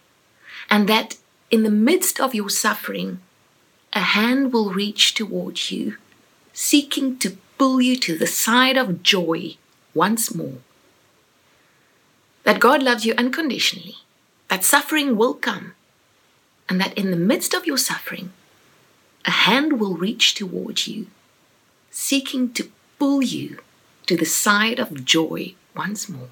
and 0.69 0.87
that 0.89 1.17
in 1.51 1.63
the 1.63 1.69
midst 1.69 2.19
of 2.19 2.33
your 2.33 2.49
suffering 2.49 3.19
a 3.93 3.99
hand 3.99 4.51
will 4.51 4.71
reach 4.71 5.13
towards 5.13 5.71
you 5.71 5.97
seeking 6.53 7.17
to 7.19 7.37
pull 7.57 7.81
you 7.81 7.95
to 7.97 8.17
the 8.17 8.27
side 8.27 8.77
of 8.77 9.03
joy 9.03 9.57
once 9.93 10.33
more. 10.33 10.59
That 12.45 12.59
God 12.59 12.81
loves 12.81 13.05
you 13.05 13.13
unconditionally. 13.17 13.97
That 14.47 14.63
suffering 14.63 15.17
will 15.17 15.33
come 15.33 15.73
and 16.69 16.79
that 16.79 16.97
in 16.97 17.11
the 17.11 17.17
midst 17.17 17.53
of 17.53 17.65
your 17.65 17.77
suffering 17.77 18.31
a 19.25 19.31
hand 19.31 19.79
will 19.79 19.97
reach 19.97 20.35
towards 20.35 20.87
you, 20.87 21.07
seeking 21.89 22.53
to 22.53 22.69
pull 22.99 23.23
you 23.23 23.57
to 24.05 24.15
the 24.15 24.25
side 24.25 24.79
of 24.79 25.03
joy 25.03 25.55
once 25.75 26.07
more. 26.07 26.29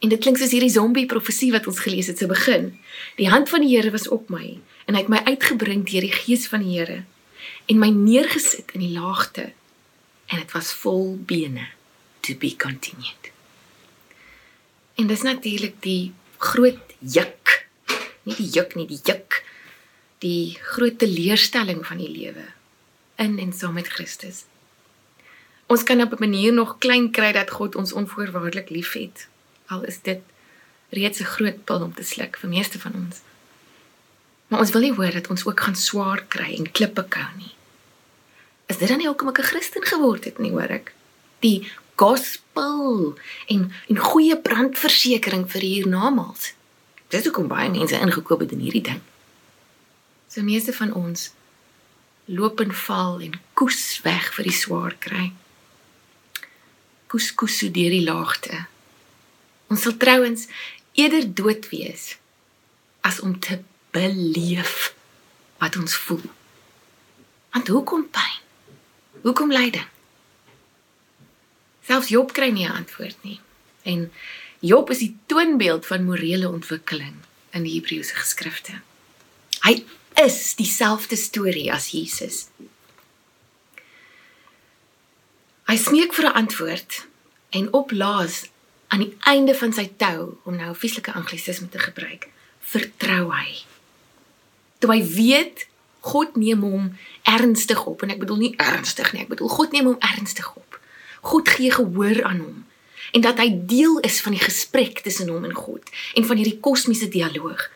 En 0.00 0.08
dit 0.08 0.18
klink 0.18 0.40
soos 0.40 0.50
hierdie 0.50 0.72
zombie 0.72 1.06
profesie 1.06 1.52
wat 1.54 1.68
ons 1.70 1.78
gelees 1.84 2.08
het 2.10 2.18
se 2.18 2.26
begin. 2.26 2.72
Die 3.20 3.28
hand 3.30 3.52
van 3.52 3.62
die 3.62 3.76
Here 3.76 3.92
was 3.94 4.08
op 4.08 4.32
my 4.32 4.58
en 4.88 4.96
hy 4.96 5.04
het 5.04 5.12
my 5.12 5.20
uitgebring 5.28 5.84
deur 5.86 6.08
die 6.08 6.16
gees 6.16 6.48
van 6.50 6.64
die 6.64 6.78
Here 6.78 7.02
en 7.70 7.78
my 7.78 7.92
neergesit 7.94 8.72
in 8.74 8.82
die 8.82 8.96
laagte 8.96 9.52
en 10.32 10.40
dit 10.40 10.56
was 10.56 10.72
vol 10.82 11.14
bene 11.20 11.68
to 12.24 12.34
be 12.34 12.56
continued. 12.56 13.31
En 15.02 15.08
dis 15.10 15.22
natuurlik 15.26 15.80
die 15.82 16.12
groot 16.38 16.92
juk. 16.98 17.64
Nie 18.22 18.36
die 18.38 18.50
juk 18.54 18.76
nie, 18.78 18.86
die 18.86 19.00
juk 19.02 19.40
die 20.22 20.54
groot 20.62 21.00
teleurstelling 21.02 21.80
van 21.86 21.98
die 21.98 22.10
lewe 22.10 22.44
in 23.18 23.34
en 23.42 23.50
saam 23.50 23.74
met 23.74 23.90
Christus. 23.90 24.44
Ons 25.66 25.82
kan 25.82 26.02
op 26.04 26.14
'n 26.14 26.22
manier 26.22 26.52
nog 26.52 26.78
klein 26.78 27.10
kry 27.10 27.32
dat 27.32 27.50
God 27.50 27.74
ons 27.74 27.92
onvoorwaardelik 27.92 28.70
liefhet. 28.70 29.26
Al 29.66 29.82
is 29.82 29.98
dit 30.02 30.22
reeds 30.90 31.18
'n 31.20 31.32
groot 31.34 31.64
pil 31.64 31.82
om 31.82 31.94
te 31.94 32.02
sluk 32.02 32.36
vir 32.36 32.48
meeste 32.48 32.78
van 32.78 32.94
ons. 32.94 33.16
Maar 34.46 34.60
ons 34.60 34.70
wil 34.70 34.80
nie 34.80 34.94
hoor 34.94 35.12
dat 35.12 35.30
ons 35.30 35.44
ook 35.44 35.60
gaan 35.60 35.76
swaar 35.76 36.24
kry 36.28 36.54
en 36.54 36.72
klippe 36.72 37.04
kou 37.08 37.30
nie. 37.36 37.54
Is 38.66 38.78
dit 38.78 38.88
dan 38.88 38.98
nie 38.98 39.06
hoekom 39.06 39.28
ek 39.28 39.38
'n 39.38 39.50
Christen 39.50 39.82
geword 39.82 40.24
het 40.24 40.38
nie, 40.38 40.50
hoor 40.50 40.70
ek? 40.70 40.94
Die 41.40 41.72
gospel 41.94 43.14
en 43.46 43.72
en 43.88 43.98
goeie 43.98 44.36
brandversekering 44.38 45.46
vir 45.50 45.60
hiernamaals. 45.60 46.52
Dis 47.12 47.24
hoekom 47.28 47.48
baie 47.50 47.70
mense 47.70 47.98
ingekoop 47.98 48.40
het 48.40 48.52
in 48.56 48.64
hierdie 48.64 48.84
ding. 48.88 49.00
So 50.28 50.42
meeste 50.42 50.72
van 50.72 50.94
ons 50.96 51.30
loop 52.24 52.60
en 52.60 52.72
val 52.72 53.20
en 53.20 53.36
koes 53.58 54.00
weg 54.06 54.30
vir 54.36 54.48
die 54.48 54.56
swaar 54.56 54.96
kry. 54.98 55.32
Koes 57.12 57.32
koes 57.36 57.58
so 57.60 57.68
deur 57.68 57.92
die 57.92 58.04
laagte. 58.06 58.64
Ons 59.68 59.84
sal 59.84 59.96
trouens 60.00 60.48
eerder 60.96 61.28
dood 61.28 61.68
wees 61.72 62.14
as 63.04 63.20
om 63.20 63.36
te 63.40 63.60
beleef 63.92 64.94
wat 65.60 65.76
ons 65.76 65.96
voel. 66.06 66.24
Want 67.52 67.68
hoekom 67.68 68.06
pyn? 68.10 68.38
Hoekom 69.22 69.52
lyding? 69.52 69.88
Selfs 71.86 72.08
Job 72.08 72.32
kry 72.32 72.50
nie 72.50 72.66
'n 72.66 72.72
antwoord 72.72 73.16
nie. 73.22 73.40
En 73.82 74.12
Job 74.60 74.90
is 74.90 74.98
die 74.98 75.16
toonbeeld 75.26 75.86
van 75.86 76.04
morele 76.04 76.48
ontwikkeling 76.48 77.14
in 77.50 77.62
die 77.62 77.74
Hebreëse 77.74 78.14
geskrifte. 78.14 78.80
Hy 79.62 79.84
is 80.14 80.54
dieselfde 80.54 81.16
storie 81.16 81.72
as 81.72 81.90
Jesus. 81.90 82.46
Hy 85.66 85.76
smeek 85.76 86.12
vir 86.12 86.26
'n 86.26 86.34
antwoord 86.34 87.06
en 87.50 87.72
oplaas 87.72 88.48
aan 88.88 88.98
die 88.98 89.16
einde 89.18 89.54
van 89.54 89.72
sy 89.72 89.90
tou 89.96 90.38
om 90.44 90.56
nou 90.56 90.70
'n 90.70 90.74
vieslike 90.74 91.12
anglisisme 91.12 91.68
te 91.68 91.78
gebruik, 91.78 92.28
vertrou 92.60 93.32
hy. 93.32 93.64
Toe 94.78 94.90
hy 94.92 95.02
weet 95.04 95.66
God 96.00 96.36
neem 96.36 96.60
hom 96.60 96.98
ernstig 97.22 97.84
op 97.86 98.02
en 98.02 98.10
ek 98.10 98.18
bedoel 98.18 98.36
nie 98.36 98.54
ernstig 98.56 99.12
nie, 99.12 99.22
ek 99.22 99.28
bedoel 99.28 99.48
God 99.48 99.72
neem 99.72 99.84
hom 99.84 99.98
ernstig 99.98 100.56
op. 100.56 100.71
God 101.22 101.48
gee 101.48 101.70
gehoor 101.72 102.24
aan 102.28 102.42
hom 102.42 102.58
en 103.12 103.20
dat 103.24 103.38
hy 103.42 103.50
deel 103.68 103.98
is 104.06 104.22
van 104.24 104.34
die 104.34 104.42
gesprek 104.42 105.02
tussen 105.04 105.30
hom 105.30 105.44
en 105.44 105.54
God 105.54 105.90
en 106.18 106.26
van 106.26 106.40
hierdie 106.40 106.60
kosmiese 106.64 107.10
dialoog 107.12 107.68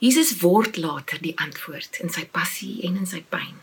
Jesus 0.00 0.38
word 0.40 0.78
later 0.80 1.18
die 1.20 1.34
antwoord 1.36 1.98
in 2.00 2.08
sy 2.08 2.22
passie 2.32 2.78
en 2.88 2.94
in 3.02 3.08
sy 3.08 3.20
pyn. 3.20 3.58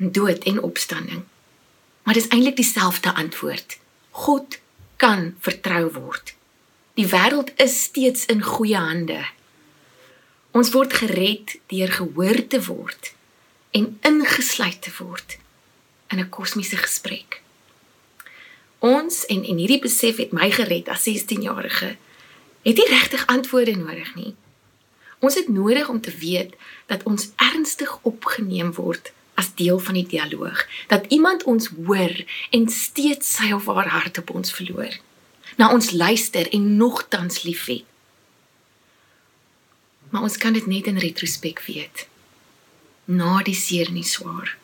In 0.00 0.14
dood 0.16 0.46
en 0.48 0.62
opstanding. 0.64 1.26
Maar 2.08 2.16
dis 2.16 2.28
eintlik 2.32 2.56
dieselfde 2.56 3.12
antwoord. 3.12 3.76
God 4.24 4.56
kan 4.96 5.34
vertrou 5.44 5.90
word. 5.92 6.32
Die 6.96 7.04
wêreld 7.06 7.52
is 7.60 7.76
steeds 7.82 8.24
in 8.32 8.40
goeie 8.40 8.80
hande. 8.80 9.20
Ons 10.56 10.72
word 10.72 10.96
gered 11.02 11.58
deur 11.68 11.92
gehoor 11.98 12.40
te 12.48 12.62
word 12.64 13.12
en 13.76 13.92
ingesluit 14.08 14.80
te 14.80 14.94
word 14.96 15.36
in 16.08 16.18
'n 16.18 16.28
kosmiese 16.28 16.76
gesprek. 16.76 17.42
Ons 18.78 19.26
en 19.26 19.44
en 19.44 19.56
hierdie 19.56 19.80
besef 19.80 20.16
het 20.16 20.32
my 20.32 20.50
gered 20.50 20.88
as 20.88 21.08
16-jarige. 21.08 21.96
Het 22.62 22.76
nie 22.76 22.88
regtig 22.88 23.26
antwoorde 23.26 23.76
nodig 23.76 24.14
nie. 24.14 24.34
Ons 25.18 25.34
het 25.34 25.48
nodig 25.48 25.88
om 25.88 26.00
te 26.00 26.14
weet 26.18 26.54
dat 26.86 27.02
ons 27.02 27.30
ernstig 27.36 27.98
opgeneem 28.02 28.72
word 28.72 29.12
as 29.34 29.54
deel 29.54 29.78
van 29.78 29.94
die 29.94 30.06
dialoog, 30.06 30.66
dat 30.86 31.04
iemand 31.08 31.42
ons 31.42 31.70
hoor 31.86 32.24
en 32.50 32.68
steeds 32.68 33.34
sy 33.36 33.52
of 33.52 33.66
haar 33.66 33.88
hart 33.88 34.18
op 34.18 34.30
ons 34.30 34.52
verloor. 34.52 34.98
na 35.56 35.72
ons 35.72 35.90
luister 35.90 36.48
en 36.54 36.76
nogtans 36.76 37.42
liefhet. 37.42 37.84
Maar 40.10 40.22
ons 40.22 40.36
kan 40.36 40.52
dit 40.52 40.66
net 40.66 40.86
in 40.86 40.98
retrospek 40.98 41.60
weet. 41.66 42.06
Na 43.04 43.42
die 43.42 43.54
seer 43.54 43.90
en 43.90 43.98
die 43.98 44.06
swaar. 44.06 44.57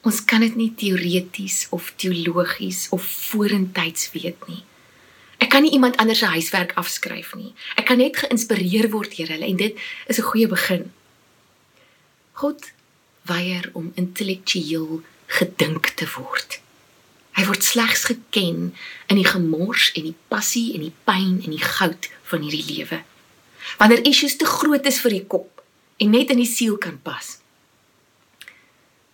Ons 0.00 0.24
kan 0.24 0.40
dit 0.40 0.54
nie 0.56 0.70
teoreties 0.74 1.66
of 1.76 1.92
teologies 2.00 2.86
of 2.94 3.04
vorentyds 3.04 4.08
weet 4.14 4.46
nie. 4.48 4.62
Ek 5.40 5.50
kan 5.52 5.64
nie 5.64 5.72
iemand 5.76 5.96
anders 6.00 6.20
se 6.22 6.28
huiswerk 6.28 6.72
afskryf 6.80 7.34
nie. 7.36 7.52
Ek 7.76 7.88
kan 7.88 8.00
net 8.00 8.16
geïnspireer 8.22 8.90
word 8.92 9.16
deur 9.16 9.32
hulle 9.34 9.48
en 9.48 9.56
dit 9.56 9.76
is 10.08 10.18
'n 10.18 10.28
goeie 10.30 10.48
begin. 10.48 10.92
God 12.32 12.72
weier 13.28 13.70
om 13.72 13.92
intellektueel 13.94 15.02
gedink 15.26 15.92
te 15.96 16.06
word. 16.16 16.60
Hy 17.36 17.44
word 17.44 17.64
slegs 17.64 18.04
geken 18.04 18.74
in 19.06 19.16
die 19.16 19.28
gemors 19.28 19.92
en 19.94 20.04
die 20.04 20.16
passie 20.28 20.74
en 20.74 20.80
die 20.80 20.96
pyn 21.04 21.40
en 21.44 21.50
die 21.50 21.62
goud 21.64 22.08
van 22.22 22.42
hierdie 22.42 22.76
lewe. 22.76 23.02
Wanneer 23.78 24.04
issues 24.04 24.36
te 24.36 24.44
groot 24.44 24.86
is 24.86 25.00
vir 25.00 25.10
die 25.10 25.26
kop 25.26 25.62
en 25.96 26.10
net 26.10 26.30
in 26.30 26.40
die 26.40 26.48
siel 26.48 26.76
kan 26.76 26.98
pas. 27.02 27.39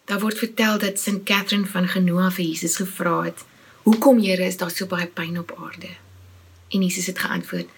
Daar 0.07 0.21
word 0.23 0.39
vertel 0.39 0.79
dat 0.79 0.99
St 0.99 1.23
Catherine 1.25 1.67
van 1.67 1.89
Genoa 1.89 2.31
vir 2.31 2.45
Jesus 2.45 2.77
gevra 2.77 3.23
het: 3.23 3.45
"Hoekom, 3.83 4.21
Here, 4.23 4.45
is 4.45 4.57
daar 4.57 4.71
so 4.71 4.87
baie 4.87 5.07
pyn 5.07 5.39
op 5.39 5.55
aarde?" 5.59 5.89
En 6.69 6.83
Jesus 6.83 7.07
het 7.07 7.19
geantwoord: 7.19 7.69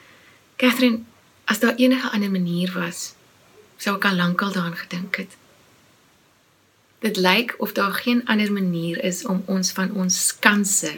"Catherine, 0.56 0.98
as 1.44 1.58
daar 1.58 1.74
enige 1.74 2.10
ander 2.10 2.30
manier 2.30 2.72
was, 2.72 3.14
sou 3.76 3.96
ek 3.96 4.04
al 4.04 4.14
lankal 4.14 4.52
daaraan 4.52 4.76
gedink 4.76 5.16
het." 5.16 5.36
Dit 6.98 7.16
lyk 7.16 7.54
of 7.58 7.72
daar 7.72 7.92
geen 7.92 8.26
ander 8.26 8.52
manier 8.52 9.04
is 9.04 9.24
om 9.24 9.42
ons 9.46 9.72
van 9.72 9.92
ons 9.92 10.26
skanse, 10.26 10.92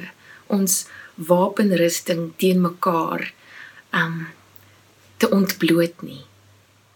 ons 0.47 0.87
wapenrusting 1.15 2.33
teen 2.37 2.61
mekaar 2.61 3.33
um 3.91 4.27
te 5.17 5.31
ontbloot 5.31 6.03
nie 6.03 6.25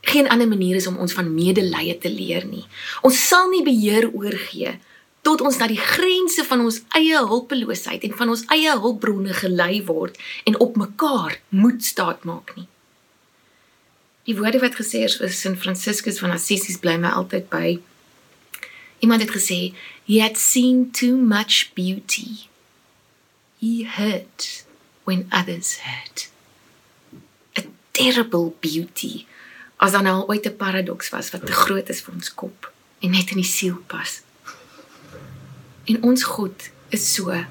geen 0.09 0.29
ander 0.29 0.49
manier 0.49 0.77
is 0.77 0.87
om 0.87 0.97
ons 0.97 1.13
van 1.13 1.35
medelee 1.35 1.99
te 1.99 2.11
leer 2.11 2.47
nie. 2.47 2.65
Ons 3.03 3.21
sal 3.29 3.49
nie 3.53 3.63
beheer 3.67 4.11
oorgee 4.13 4.79
tot 5.25 5.41
ons 5.41 5.57
na 5.57 5.67
die 5.71 5.81
grense 5.81 6.45
van 6.45 6.67
ons 6.67 6.83
eie 6.99 7.19
hulpeloosheid 7.25 8.05
en 8.05 8.13
van 8.19 8.35
ons 8.35 8.45
eie 8.53 8.75
hulpbronne 8.77 9.33
gelei 9.39 9.81
word 9.89 10.19
en 10.45 10.59
op 10.61 10.77
mekaar 10.77 11.39
moet 11.49 11.85
staat 11.85 12.27
maak 12.29 12.53
nie. 12.59 12.69
Die 14.29 14.37
woorde 14.37 14.61
wat 14.61 14.77
gesê 14.77 15.05
is 15.09 15.17
vir 15.21 15.33
Sint 15.33 15.61
Franciscus 15.61 16.21
van 16.21 16.33
Assisi 16.37 16.77
bly 16.81 16.97
my 17.01 17.13
altyd 17.17 17.49
by. 17.53 17.79
Iemand 19.05 19.21
het 19.21 19.33
gesê, 19.33 19.75
"He 20.09 20.21
had 20.21 20.39
seen 20.39 20.91
too 20.91 21.17
much 21.17 21.73
beauty. 21.75 22.49
He 23.61 23.85
hurt 23.85 24.65
when 25.05 25.29
others 25.31 25.79
hurt." 25.85 26.29
A 27.59 27.63
terrible 27.93 28.55
beauty 28.61 29.27
as 29.85 29.93
dan 29.93 30.07
nou 30.09 30.25
ooit 30.33 30.47
'n 30.47 30.57
paradoks 30.57 31.11
was 31.15 31.31
wat 31.31 31.47
te 31.47 31.53
groot 31.53 31.89
is 31.89 32.01
vir 32.05 32.15
ons 32.15 32.35
kop 32.35 32.73
en 33.01 33.11
net 33.11 33.31
in 33.31 33.41
die 33.43 33.53
siel 33.57 33.77
pas. 33.87 34.23
En 35.85 36.03
ons 36.03 36.23
God 36.23 36.71
is 36.89 37.05
so 37.15 37.45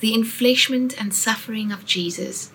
The 0.00 0.12
enfleshment 0.12 0.92
and 1.00 1.14
suffering 1.14 1.72
of 1.72 1.86
Jesus 1.86 2.50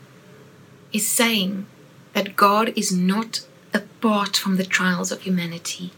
is 0.92 1.08
saying 1.08 1.66
that 2.14 2.36
God 2.36 2.72
is 2.76 2.92
not 2.92 3.42
apart 3.74 4.38
from 4.38 4.58
the 4.58 4.66
trials 4.66 5.12
of 5.12 5.22
humanity. 5.22 5.92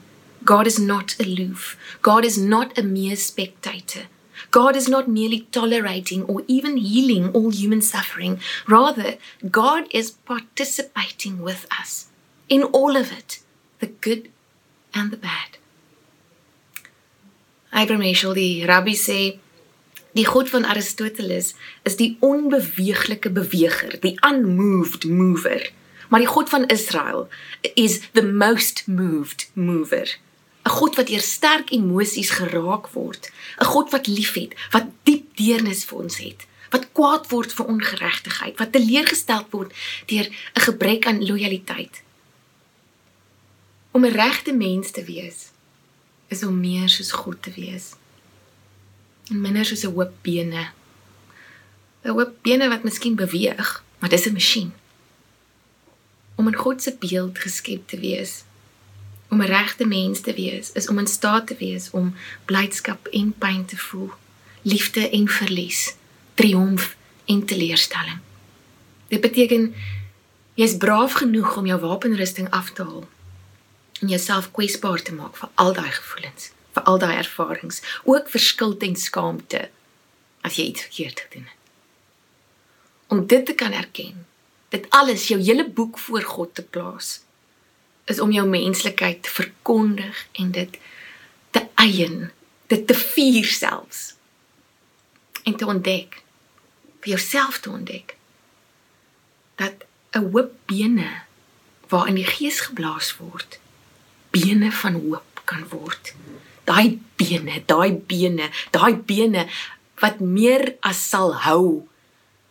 God 0.46 0.66
is 0.66 0.80
not 0.80 1.16
aloof. 1.20 1.78
God 2.02 2.24
is 2.24 2.38
not 2.38 2.78
a 2.78 2.84
mere 2.84 3.16
spectator. 3.16 4.06
God 4.50 4.76
is 4.76 4.88
not 4.88 5.08
merely 5.08 5.42
tolerating 5.52 6.24
or 6.24 6.44
even 6.48 6.78
healing 6.78 7.32
all 7.34 7.52
human 7.52 7.82
suffering. 7.82 8.40
Rather, 8.68 9.18
God 9.50 9.88
is 9.92 10.12
participating 10.12 11.42
with 11.42 11.68
us 11.80 12.08
in 12.50 12.64
all 12.64 12.98
of 12.98 13.12
it, 13.12 13.40
the 13.80 13.88
good 13.88 14.30
and 14.94 15.12
the 15.12 15.18
bad. 15.18 15.58
Abraham 17.74 18.04
Heschel, 18.04 18.36
die 18.36 18.66
rabbi 18.68 18.96
sê, 19.00 19.40
die 20.12 20.26
God 20.28 20.50
van 20.50 20.66
Aristoteles 20.66 21.54
is 21.88 21.96
die 21.96 22.18
onbeweeglike 22.20 23.32
beweger, 23.32 23.96
die 24.04 24.18
unmoved 24.28 25.06
mover. 25.08 25.70
Maar 26.12 26.20
die 26.20 26.28
God 26.28 26.50
van 26.50 26.68
Israel 26.68 27.30
is 27.74 28.02
the 28.12 28.26
most 28.26 28.84
moved 28.88 29.50
mover. 29.54 30.18
'n 30.64 30.70
God 30.70 30.96
wat 30.96 31.08
deur 31.08 31.22
sterk 31.22 31.72
emosies 31.72 32.30
geraak 32.30 32.90
word, 32.94 33.32
'n 33.60 33.66
God 33.66 33.90
wat 33.92 34.08
liefhet, 34.08 34.54
wat 34.72 34.86
diep 35.04 35.36
deernis 35.36 35.86
vir 35.86 35.98
ons 35.98 36.18
het, 36.18 36.46
wat 36.70 36.92
kwaad 36.92 37.30
word 37.30 37.54
vir 37.54 37.66
ongeregtigheid, 37.66 38.58
wat 38.60 38.72
teleurgestel 38.72 39.46
word 39.50 39.74
deur 40.06 40.28
'n 40.30 40.62
gebrek 40.68 41.06
aan 41.06 41.26
lojaliteit. 41.26 42.04
Om 43.92 44.06
'n 44.06 44.14
regte 44.14 44.54
mens 44.54 44.92
te 44.92 45.04
wees 45.04 45.50
is 46.28 46.44
om 46.44 46.60
meer 46.60 46.90
soos 46.90 47.12
God 47.12 47.42
te 47.42 47.52
wees. 47.52 47.94
En 49.30 49.42
minder 49.42 49.66
soos 49.66 49.84
'n 49.84 49.94
hoop 49.94 50.14
bene. 50.22 50.72
'n 52.04 52.10
Hoop 52.10 52.34
bene 52.42 52.70
wat 52.70 52.84
miskien 52.84 53.16
beweeg, 53.16 53.84
maar 54.00 54.10
dis 54.10 54.26
'n 54.26 54.34
masjien. 54.34 54.74
Om 56.36 56.48
in 56.48 56.56
God 56.56 56.82
se 56.82 56.96
beeld 57.00 57.40
geskep 57.40 57.88
te 57.88 58.00
wees 58.00 58.44
om 59.32 59.42
'n 59.42 59.48
regte 59.48 59.86
mens 59.86 60.20
te 60.20 60.34
wees 60.34 60.72
is 60.72 60.88
om 60.88 61.00
in 61.00 61.08
staat 61.08 61.48
te 61.48 61.56
wees 61.56 61.90
om 61.90 62.16
blydskap 62.46 63.08
en 63.08 63.34
pyn 63.38 63.66
te 63.66 63.78
voel, 63.78 64.12
liefde 64.62 65.10
en 65.10 65.28
verlies, 65.28 65.96
triomf 66.34 66.96
en 67.26 67.46
teleurstelling. 67.46 68.20
Dit 69.08 69.22
beteken 69.22 69.76
jy's 70.54 70.78
braaf 70.78 71.14
genoeg 71.14 71.58
om 71.58 71.66
jou 71.66 71.80
wapenrusting 71.80 72.50
af 72.50 72.70
te 72.70 72.84
haal 72.84 73.08
en 74.02 74.08
jouself 74.08 74.52
kwesbaar 74.52 75.02
te 75.02 75.14
maak 75.14 75.38
vir 75.38 75.50
al 75.56 75.74
daai 75.74 75.92
gevoelens, 75.92 76.52
vir 76.74 76.84
al 76.84 76.98
daai 76.98 77.16
ervarings, 77.16 77.82
ook 78.04 78.30
vir 78.30 78.40
skuld 78.40 78.84
en 78.84 78.96
skaamte 78.96 79.70
as 80.42 80.56
jy 80.56 80.66
iets 80.66 80.82
verkeerd 80.82 81.20
gedoen 81.20 81.48
het. 81.48 81.60
Om 83.08 83.28
dit 83.28 83.46
te 83.46 83.54
kan 83.54 83.72
erken, 83.72 84.26
dit 84.70 84.86
alles 84.90 85.28
jou 85.28 85.42
hele 85.42 85.70
boek 85.70 86.00
voor 86.00 86.22
God 86.22 86.56
te 86.56 86.64
plaas 86.64 87.22
is 88.12 88.20
om 88.20 88.32
jou 88.32 88.46
menslikheid 88.48 89.24
te 89.24 89.32
verkondig 89.32 90.26
en 90.40 90.52
dit 90.52 90.80
te 91.56 91.64
eien, 91.80 92.32
dit 92.72 92.88
te 92.88 92.98
vier 92.98 93.48
selfs. 93.48 94.14
En 95.44 95.56
te 95.56 95.66
ontdek 95.66 96.22
vir 97.02 97.16
jouself 97.16 97.60
te 97.60 97.72
ontdek 97.72 98.16
dat 99.56 99.86
'n 100.14 100.32
hoop 100.32 100.52
bene 100.66 101.10
waarin 101.90 102.16
die 102.16 102.28
gees 102.28 102.60
geblaas 102.60 103.18
word, 103.18 103.60
bene 104.30 104.72
van 104.72 104.94
hoop 104.94 105.42
kan 105.46 105.68
word. 105.70 106.14
Daai 106.64 107.00
bene, 107.16 107.64
daai 107.66 107.92
bene, 107.94 108.50
daai 108.72 108.96
bene 108.96 109.48
wat 110.00 110.20
meer 110.20 110.76
as 110.80 111.10
sal 111.10 111.36
hou. 111.46 111.88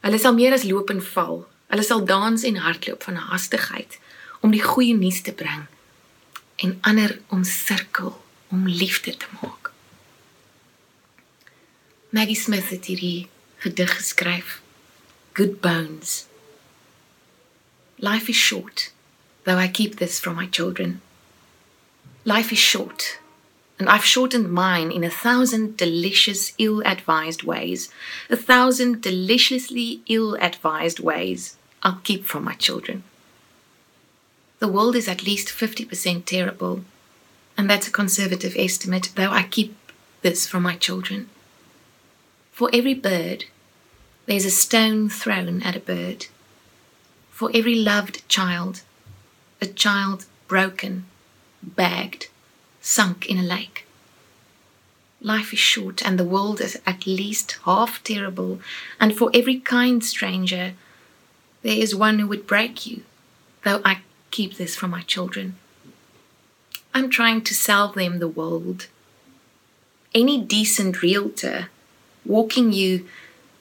Hulle 0.01 0.19
sal 0.19 0.35
meer 0.35 0.53
as 0.53 0.65
loop 0.69 0.91
en 0.91 1.03
val. 1.03 1.47
Hulle 1.67 1.83
sal 1.83 2.05
dans 2.05 2.43
en 2.43 2.57
hardloop 2.57 3.03
van 3.03 3.15
'n 3.15 3.29
hastigheid 3.33 3.99
om 4.41 4.51
die 4.51 4.63
goeie 4.63 4.97
nuus 4.97 5.21
te 5.23 5.33
bring 5.33 5.67
en 6.61 6.79
ander 6.81 7.19
omsirkel 7.29 8.13
om 8.49 8.69
liefde 8.69 9.17
te 9.17 9.27
maak. 9.41 9.71
Maggie 12.11 12.37
Smith 12.37 12.69
het 12.69 12.85
hierdie 12.91 13.29
gedig 13.63 13.97
geskryf. 13.97 14.61
Good 15.33 15.61
bones. 15.61 16.27
Life 17.97 18.29
is 18.29 18.37
short, 18.37 18.93
though 19.45 19.59
I 19.59 19.69
keep 19.69 19.97
this 19.97 20.19
from 20.19 20.35
my 20.35 20.47
children. 20.47 21.01
Life 22.25 22.53
is 22.53 22.59
short, 22.59 23.21
and 23.79 23.89
I've 23.89 24.05
shortened 24.05 24.53
mine 24.53 24.91
in 24.91 25.05
a 25.05 25.11
thousand 25.11 25.77
delicious, 25.77 26.53
ill 26.59 26.83
advised 26.85 27.43
ways. 27.43 27.91
A 28.29 28.37
thousand 28.37 29.03
deliciously 29.03 30.01
ill 30.09 30.37
advised 30.41 31.01
ways 31.01 31.57
I'll 31.83 32.01
keep 32.03 32.25
from 32.25 32.45
my 32.45 32.55
children. 32.55 33.05
The 34.61 34.69
world 34.69 34.95
is 34.95 35.09
at 35.09 35.25
least 35.25 35.49
50% 35.49 36.25
terrible. 36.27 36.83
And 37.57 37.69
that's 37.69 37.89
a 37.89 37.93
conservative 37.93 38.55
estimate, 38.57 39.11
though 39.17 39.31
I 39.31 39.43
keep 39.43 39.77
this 40.23 40.47
from 40.47 40.63
my 40.63 40.77
children. 40.77 41.29
For 42.53 42.71
every 42.73 42.95
bird, 42.95 43.47
there's 44.27 44.45
a 44.45 44.51
stone 44.51 45.09
thrown 45.09 45.63
at 45.63 45.77
a 45.77 45.81
bird. 45.81 46.27
For 47.31 47.51
every 47.55 47.75
loved 47.75 48.27
child, 48.29 48.83
a 49.61 49.67
child 49.67 50.27
broken, 50.47 51.07
bagged, 51.63 52.29
sunk 52.83 53.27
in 53.27 53.39
a 53.39 53.43
lake. 53.43 53.87
Life 55.23 55.53
is 55.53 55.59
short, 55.59 56.03
and 56.05 56.19
the 56.19 56.25
world 56.25 56.61
is 56.61 56.79
at 56.87 57.07
least 57.07 57.59
half 57.65 58.03
terrible, 58.05 58.61
and 58.99 59.17
for 59.17 59.31
every 59.35 59.59
kind 59.59 60.03
stranger, 60.05 60.73
there 61.63 61.77
is 61.77 61.95
one 61.95 62.19
who 62.19 62.27
would 62.27 62.47
break 62.47 62.87
you, 62.87 63.03
though 63.65 63.83
I 63.85 64.01
keep 64.31 64.57
this 64.57 64.77
from 64.77 64.91
my 64.91 65.03
children. 65.03 65.57
I'm 66.93 67.11
trying 67.11 67.43
to 67.43 67.55
sell 67.55 67.89
them 67.89 68.19
the 68.19 68.29
world. 68.29 68.87
Any 70.15 70.41
decent 70.41 71.03
realtor 71.03 71.69
walking 72.25 72.73
you 72.73 73.07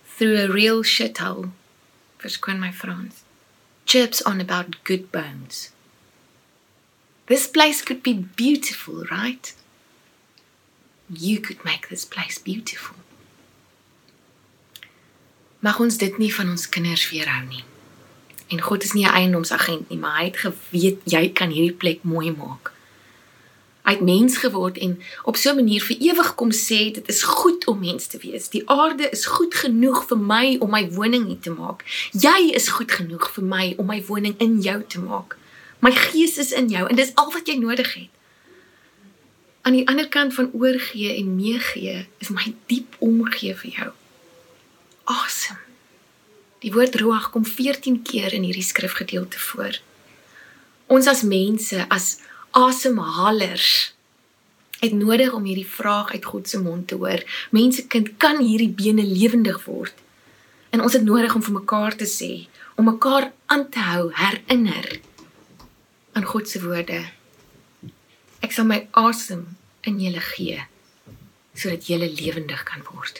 through 0.06 0.38
a 0.38 0.48
real 0.48 0.84
shithole. 0.84 1.52
Verskoon 2.20 2.60
my 2.60 2.72
Frans. 2.72 3.24
Chirps 3.86 4.22
on 4.22 4.42
about 4.42 4.84
good 4.84 5.12
bones. 5.12 5.72
This 7.28 7.48
place 7.48 7.82
could 7.82 8.02
be 8.02 8.14
beautiful, 8.14 9.06
right? 9.12 9.54
You 11.10 11.40
could 11.40 11.64
make 11.64 11.90
this 11.90 12.06
place 12.06 12.38
beautiful. 12.38 12.96
Mag 15.62 15.80
ons 15.80 15.98
dit 15.98 16.18
nie 16.18 16.32
van 16.32 16.50
ons 16.54 16.70
kinders 16.72 17.04
weerhou 17.12 17.44
nie. 17.48 17.66
En 18.50 18.62
God 18.62 18.84
is 18.84 18.92
nie 18.92 19.06
'n 19.06 19.14
eiendomsagent 19.14 19.90
nie, 19.90 19.98
maar 19.98 20.18
hy 20.20 20.26
het 20.26 20.38
geweet 20.38 21.00
jy 21.04 21.30
kan 21.30 21.50
hierdie 21.50 21.78
plek 21.78 22.04
mooi 22.04 22.32
maak. 22.32 22.72
Hy 23.90 23.92
het 23.96 24.02
mens 24.02 24.38
geword 24.38 24.78
en 24.78 25.02
op 25.24 25.36
so 25.36 25.52
'n 25.52 25.56
manier 25.56 25.82
vir 25.82 25.98
ewig 25.98 26.36
kom 26.36 26.52
sê 26.52 26.92
dit 26.92 27.08
is 27.08 27.24
goed 27.24 27.66
om 27.66 27.80
mens 27.80 28.08
te 28.08 28.18
wees. 28.18 28.50
Die 28.50 28.70
aarde 28.70 29.10
is 29.10 29.26
goed 29.26 29.56
genoeg 29.56 30.08
vir 30.08 30.18
my 30.18 30.56
om 30.60 30.70
my 30.70 30.92
woning 30.92 31.26
hier 31.26 31.40
te 31.40 31.52
maak. 31.52 31.84
Jy 32.12 32.52
is 32.54 32.68
goed 32.68 32.92
genoeg 32.92 33.32
vir 33.32 33.44
my 33.44 33.74
om 33.78 33.86
my 33.86 34.04
woning 34.06 34.36
in 34.38 34.62
jou 34.62 34.84
te 34.88 35.00
maak. 35.00 35.38
My 35.80 35.92
gees 35.92 36.38
is 36.38 36.52
in 36.52 36.70
jou 36.70 36.90
en 36.90 36.96
dis 36.96 37.16
al 37.16 37.32
wat 37.32 37.48
jy 37.48 37.56
nodig 37.56 37.94
het. 37.94 38.10
Aan 39.62 39.74
die 39.74 39.88
ander 39.88 40.08
kant 40.08 40.34
van 40.34 40.50
oorgee 40.54 41.16
en 41.16 41.36
meegee 41.36 42.08
is 42.18 42.30
my 42.30 42.56
diep 42.66 42.96
omgee 43.00 43.56
vir 43.56 43.72
jou. 43.72 43.92
Awesome. 45.04 45.69
Die 46.64 46.74
woord 46.76 46.98
ruach 47.00 47.30
kom 47.32 47.46
14 47.48 48.02
keer 48.04 48.34
in 48.36 48.44
hierdie 48.44 48.66
skrifgedeelte 48.66 49.40
voor. 49.40 49.80
Ons 50.92 51.08
as 51.08 51.22
mense, 51.24 51.86
as 51.88 52.18
asemhalers 52.52 53.94
het 54.80 54.96
nodig 54.96 55.34
om 55.36 55.44
hierdie 55.44 55.68
vraag 55.68 56.12
uit 56.14 56.26
God 56.26 56.50
se 56.50 56.60
mond 56.60 56.88
te 56.88 56.96
hoor. 57.00 57.24
Mense 57.56 57.86
kind 57.88 58.12
kan 58.18 58.40
hierdie 58.44 58.72
bene 58.72 59.04
lewendig 59.04 59.62
word. 59.66 59.94
En 60.70 60.82
ons 60.82 60.94
het 60.94 61.04
nodig 61.04 61.36
om 61.36 61.44
vir 61.44 61.56
mekaar 61.60 61.96
te 62.00 62.08
sê, 62.08 62.48
om 62.80 62.88
mekaar 62.88 63.32
aan 63.52 63.66
te 63.70 63.84
hou, 63.84 64.10
herinner 64.16 65.00
aan 66.16 66.28
God 66.28 66.50
se 66.50 66.62
woorde. 66.64 67.02
Ek 68.44 68.56
sal 68.56 68.68
my 68.70 68.86
asem 68.98 69.46
in 69.88 70.00
julle 70.04 70.24
gee 70.34 70.60
sodat 71.60 71.90
julle 71.92 72.08
lewendig 72.08 72.62
kan 72.64 72.80
word. 72.88 73.20